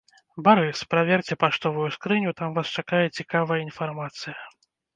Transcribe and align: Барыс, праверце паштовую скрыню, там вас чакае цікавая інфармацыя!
Барыс, 0.45 0.79
праверце 0.93 1.33
паштовую 1.43 1.85
скрыню, 1.97 2.35
там 2.41 2.57
вас 2.57 2.67
чакае 2.81 3.05
цікавая 3.17 3.61
інфармацыя! 3.69 4.37